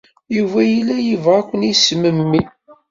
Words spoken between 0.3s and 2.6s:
Yuba yella yebɣa ad ken-yesmemmi.